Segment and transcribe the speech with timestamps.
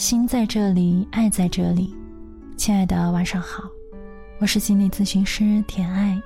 [0.00, 1.94] 心在这里，爱在这里。
[2.56, 3.64] 亲爱的，晚上好，
[4.38, 6.18] 我是心理咨询师田爱，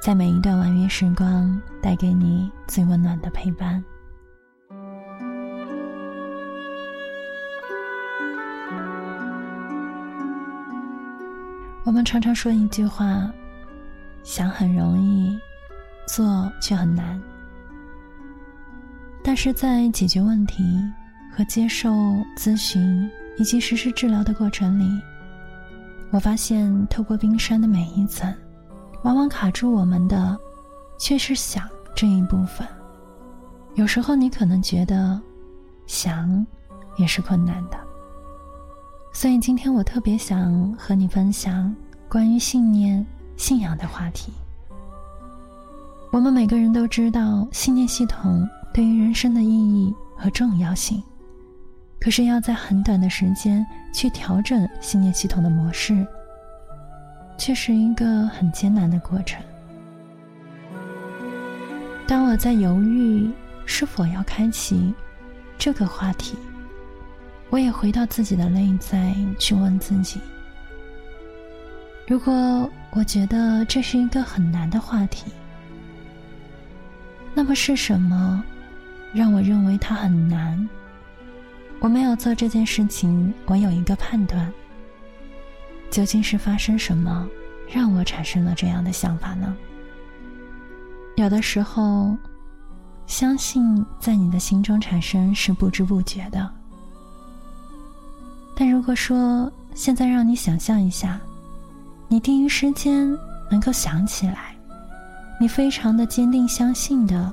[0.00, 3.84] 在每一段晚约时光，带给你最温暖的陪伴。
[11.82, 13.28] 我们常常说一句话：
[14.22, 15.36] 想很容易，
[16.06, 17.20] 做却很难。
[19.20, 20.80] 但是在解决问题。
[21.38, 21.88] 和接受
[22.36, 25.00] 咨询以及实施治疗的过程里，
[26.10, 28.34] 我发现透过冰山的每一层，
[29.04, 30.36] 往往卡住我们的，
[30.98, 32.66] 却是想这一部分。
[33.76, 35.22] 有时候你可能觉得，
[35.86, 36.44] 想
[36.96, 37.78] 也是困难的。
[39.12, 41.72] 所以今天我特别想和你分享
[42.08, 44.32] 关于信念、信仰的话题。
[46.10, 48.44] 我们每个人都知道信念系统
[48.74, 51.00] 对于人生的意义和重要性。
[52.00, 56.06] 可是要在很短的时间去调整信念系统的模式，
[57.36, 59.42] 却是一个很艰难的过程。
[62.06, 63.30] 当我在犹豫
[63.66, 64.94] 是否要开启
[65.58, 66.36] 这个话题，
[67.50, 70.20] 我也回到自己的内在去问自己：
[72.06, 75.30] 如果我觉得这是一个很难的话题，
[77.34, 78.42] 那么是什么
[79.12, 80.68] 让我认为它很难？
[81.80, 84.52] 我没有做这件事情，我有一个判断。
[85.90, 87.26] 究竟是发生什么，
[87.72, 89.56] 让我产生了这样的想法呢？
[91.16, 92.16] 有的时候，
[93.06, 96.50] 相信在你的心中产生是不知不觉的。
[98.54, 101.18] 但如果说现在让你想象一下，
[102.08, 103.16] 你第一时间
[103.50, 104.54] 能够想起来，
[105.40, 107.32] 你非常的坚定相信的，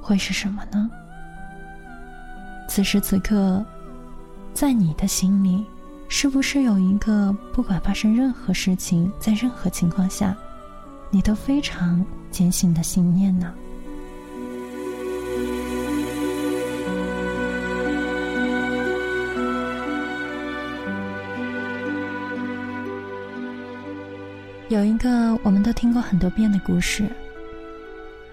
[0.00, 0.90] 会是什么呢？
[2.68, 3.64] 此时此刻。
[4.54, 5.66] 在你的心里，
[6.08, 10.34] 是不是有一个不管发生任何事情，在任何情况下，
[11.10, 13.52] 你都非常坚信的信念呢？
[24.68, 27.10] 有一个我们都听过很多遍的故事：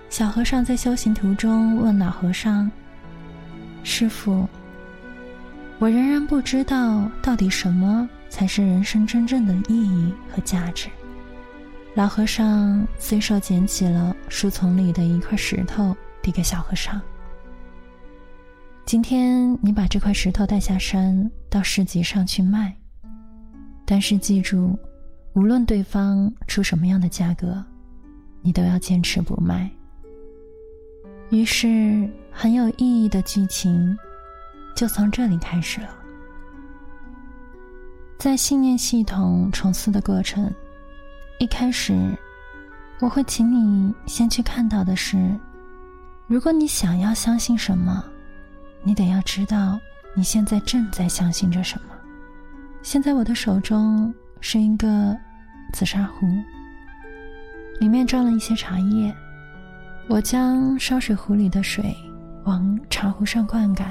[0.08, 2.72] 小和尚在修行途中问老和尚
[3.84, 4.48] ：“师傅。”
[5.81, 10.88] 我仍然不知道到底什么才是人生真正的意义和价值。
[11.96, 17.02] 老和尚随手捡起了树丛里的一块石头，递给小和尚
[18.86, 22.78] ：“今天你把这块石头带下山，到市集上去卖。
[23.84, 24.78] 但是记住，
[25.34, 27.58] 无论对方出什么样的价格，
[28.44, 29.68] 你都要坚持不卖。”
[31.31, 33.97] 于是，很有意义的剧情。
[34.76, 35.90] 就从这里开始了，
[38.18, 40.52] 在信念系统重塑的过程，
[41.40, 42.18] 一开始，
[43.00, 45.38] 我会请你先去看到的是，
[46.28, 48.04] 如果你想要相信什么，
[48.84, 49.80] 你得要知道
[50.16, 51.94] 你现在正在相信着什么。
[52.82, 55.16] 现在我的手中是一个
[55.74, 56.26] 紫砂壶，
[57.80, 59.16] 里面装了一些茶叶，
[60.08, 61.96] 我将烧水壶里的水
[62.46, 63.86] 往茶壶上灌溉。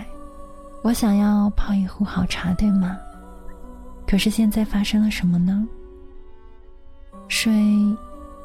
[0.82, 2.96] 我想要泡一壶好茶，对吗？
[4.06, 5.68] 可是现在发生了什么呢？
[7.28, 7.52] 水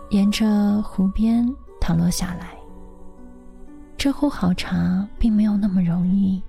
[0.10, 1.48] 沿着湖边
[1.80, 2.50] 淌落下来。
[3.98, 6.44] 这壶好茶并没有那么容易，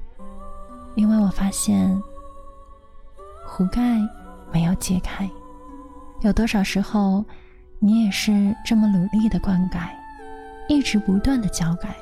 [0.97, 1.91] 因为我发现
[3.47, 3.81] 壶盖
[4.53, 5.31] 没有揭开。
[6.23, 7.25] 有多少时候，
[7.79, 9.89] 你也是这么努力的灌溉，
[10.69, 11.97] 一直不断的浇改，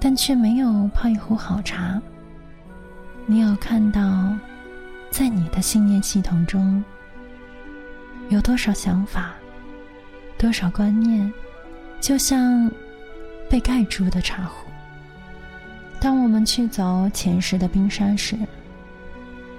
[0.00, 2.00] 但却没有泡一壶好茶。
[3.24, 4.36] 你有看到，
[5.10, 6.82] 在你的信念系统中，
[8.28, 9.34] 有多少想法，
[10.36, 11.32] 多少观念，
[12.00, 12.70] 就像
[13.48, 14.68] 被盖住的茶壶。
[16.00, 18.36] 当我们去走前世的冰山时，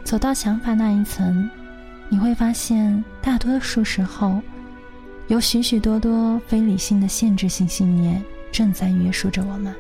[0.03, 1.49] 走到想法那一层，
[2.09, 4.41] 你会发现，大多数时候，
[5.27, 8.21] 有许许多多非理性的限制性信念
[8.51, 9.73] 正在约束着我们。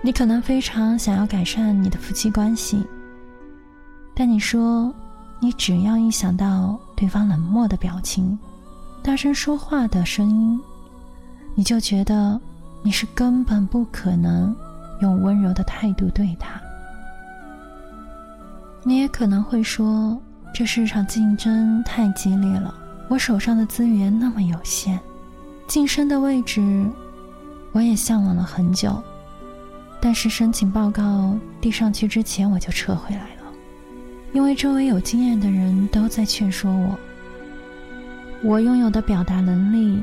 [0.00, 2.86] 你可能非常想要改善你的夫妻关系，
[4.18, 4.92] 但你说，
[5.38, 8.36] 你只要一想到对方冷漠的表情、
[9.00, 10.60] 大声说话的声音，
[11.54, 12.40] 你就觉得
[12.82, 14.52] 你是根本不可能
[15.02, 16.60] 用温柔的态度对他。
[18.82, 20.20] 你也可能会说，
[20.52, 22.74] 这市场竞争太激烈了，
[23.06, 24.98] 我手上的资源那么有限，
[25.68, 26.90] 晋升的位置
[27.70, 29.00] 我也向往了很久。
[30.00, 33.37] 但是申请报告递上去之前，我就撤回来了。
[34.32, 36.98] 因为周围有经验的人都在劝说我。
[38.42, 40.00] 我拥有的表达能力，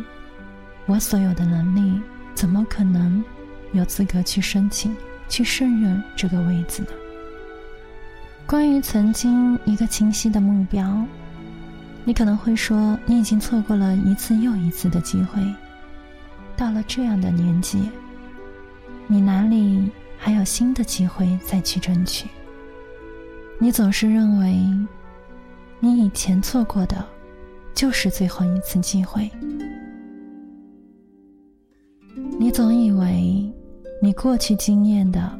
[0.85, 2.01] 我所有的能力，
[2.33, 3.23] 怎么可能
[3.71, 4.95] 有资格去申请、
[5.29, 6.89] 去胜任这个位子呢？
[8.45, 11.05] 关于曾经一个清晰的目标，
[12.03, 15.41] 你可能会说，你已经错过了一次又一次的机会。
[16.57, 17.89] 到了这样的年纪，
[19.07, 22.27] 你哪里还有新的机会再去争取？
[23.65, 24.63] 你总是认为，
[25.79, 27.03] 你以前错过的。
[27.73, 29.27] 就是最后一次机会。
[32.39, 33.51] 你总以为
[33.99, 35.39] 你过去经验的，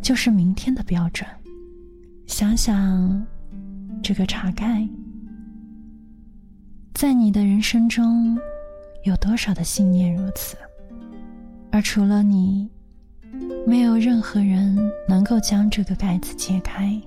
[0.00, 1.28] 就是明天的标准。
[2.28, 3.26] 想想
[4.00, 4.88] 这个茶盖，
[6.94, 8.38] 在你的人生中，
[9.02, 10.56] 有多少的信念如此？
[11.72, 12.70] 而除了你，
[13.66, 14.78] 没有任何人
[15.08, 17.02] 能够将这个盖子揭开。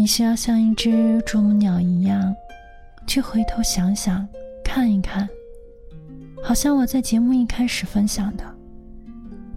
[0.00, 2.34] 你需要像一只啄木鸟一样。
[3.06, 4.26] 去回头想想，
[4.64, 5.28] 看一看，
[6.42, 8.42] 好像我在节目一开始分享的。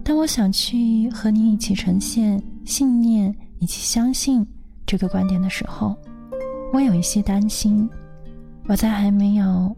[0.04, 4.46] 当我想去和你一起呈现信念以及相信
[4.84, 5.96] 这个观点的时候，
[6.74, 7.88] 我有一些担心。
[8.66, 9.74] 我在还没有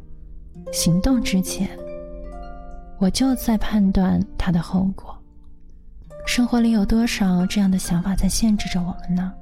[0.73, 1.71] 行动之前，
[2.99, 5.17] 我就在判断它的后果。
[6.27, 9.33] 生活里有多少这样的想法在限制着我们呢？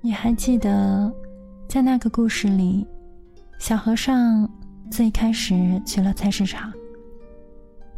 [0.00, 1.12] 你还记得？
[1.68, 2.86] 在那个故事里，
[3.58, 4.48] 小和尚
[4.90, 6.72] 最开始去了菜市场。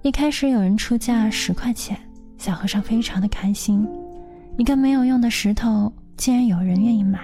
[0.03, 1.97] 一开始有人出价十块钱，
[2.39, 3.87] 小和尚非常的开心。
[4.57, 7.21] 一个没有用的石头，竟然有人愿意买。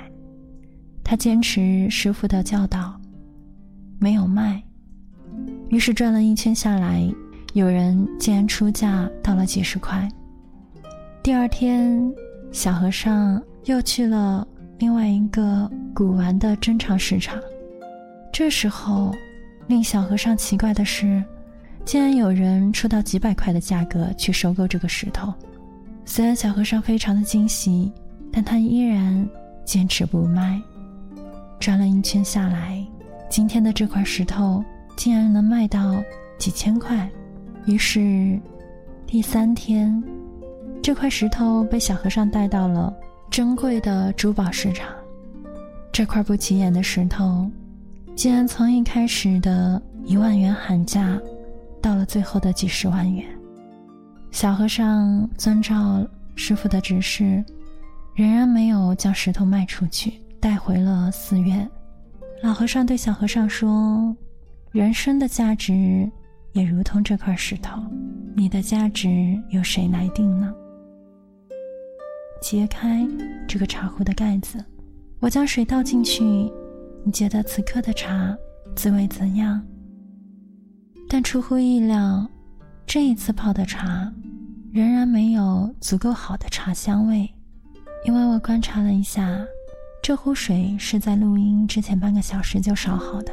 [1.03, 3.01] 他坚持师傅的教导，
[3.99, 4.63] 没有卖。
[5.71, 7.03] 于是转了一圈下来，
[7.55, 10.07] 有人竟然出价到了几十块。
[11.23, 12.13] 第二天，
[12.53, 14.47] 小和尚又去了。
[14.79, 17.41] 另外一个古玩的珍藏市场，
[18.31, 19.15] 这时候
[19.67, 21.25] 令小和尚奇怪的是，
[21.85, 25.33] 竟然有人出到几百块的价格去收购这个石头。
[26.05, 27.91] 虽然小和尚非常的惊喜，
[28.31, 29.27] 但他依然
[29.65, 30.61] 坚持不卖。
[31.59, 32.87] 转了一圈下来，
[33.31, 34.63] 今天的这块石头
[34.95, 35.97] 竟然能卖到
[36.37, 37.09] 几千块。
[37.65, 38.39] 于是，
[39.07, 40.05] 第三天，
[40.83, 42.95] 这块石头被小和尚带到了。
[43.31, 44.89] 珍贵的珠宝市场，
[45.93, 47.51] 这块不起眼的石头，
[48.15, 51.21] 竟然从一开始的一万元喊价，
[51.83, 53.27] 到了最后的几十万元。
[54.31, 57.45] 小和尚遵照师傅的指示，
[58.15, 61.69] 仍然没有将石头卖出去，带回了寺院。
[62.43, 64.15] 老和尚对小和尚说
[64.73, 66.11] ：“人生的价值
[66.53, 67.83] 也如同这块石头，
[68.35, 69.09] 你的价值
[69.51, 70.55] 由谁来定呢？”
[72.41, 73.07] 揭开
[73.49, 74.63] 这个茶壶的盖子，
[75.21, 76.25] 我将水倒进去。
[77.05, 78.37] 你觉得此刻的茶
[78.75, 79.63] 滋味怎样？
[81.09, 82.29] 但出乎意料，
[82.85, 84.13] 这一次泡的茶
[84.73, 87.29] 仍然没有足够好的茶香味。
[88.05, 89.39] 因为我观察了一下，
[90.03, 93.33] 这壶水是在录音之前半个小时就烧好的，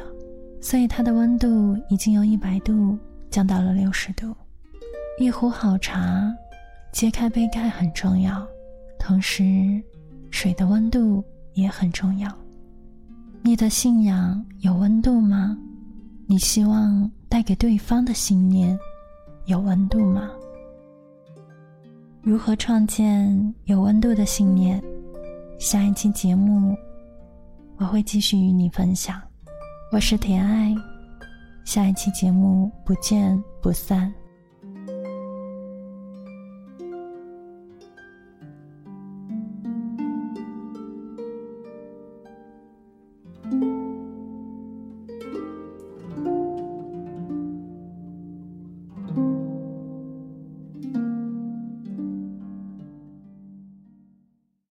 [0.60, 2.98] 所以它的温度已经由一百度
[3.30, 4.34] 降到了六十度。
[5.18, 6.32] 一壶好茶，
[6.92, 8.46] 揭开杯盖很重要。
[9.06, 9.78] 同时，
[10.30, 12.34] 水的温度也很重要。
[13.42, 15.58] 你的信仰有温度吗？
[16.26, 18.78] 你希望带给对方的信念
[19.44, 20.30] 有温度吗？
[22.22, 24.82] 如何创建有温度的信念？
[25.58, 26.74] 下一期节目
[27.76, 29.20] 我会继续与你分享。
[29.92, 30.74] 我是田爱，
[31.66, 34.10] 下一期节目不见不散。